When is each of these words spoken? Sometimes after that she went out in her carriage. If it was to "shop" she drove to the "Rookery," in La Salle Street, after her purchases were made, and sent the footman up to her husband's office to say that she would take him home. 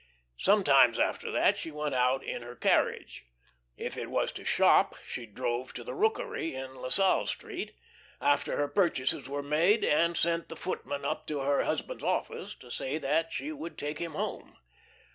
Sometimes 0.39 0.97
after 0.97 1.29
that 1.29 1.57
she 1.59 1.69
went 1.69 1.93
out 1.93 2.23
in 2.23 2.41
her 2.41 2.55
carriage. 2.55 3.27
If 3.77 3.95
it 3.97 4.09
was 4.09 4.31
to 4.31 4.43
"shop" 4.43 4.95
she 5.07 5.27
drove 5.27 5.73
to 5.75 5.83
the 5.83 5.93
"Rookery," 5.93 6.55
in 6.55 6.73
La 6.77 6.89
Salle 6.89 7.27
Street, 7.27 7.75
after 8.19 8.57
her 8.57 8.67
purchases 8.67 9.29
were 9.29 9.43
made, 9.43 9.85
and 9.85 10.17
sent 10.17 10.49
the 10.49 10.55
footman 10.57 11.05
up 11.05 11.27
to 11.27 11.41
her 11.41 11.65
husband's 11.65 12.03
office 12.03 12.55
to 12.55 12.71
say 12.71 12.97
that 12.97 13.31
she 13.31 13.51
would 13.51 13.77
take 13.77 13.99
him 13.99 14.13
home. 14.13 14.57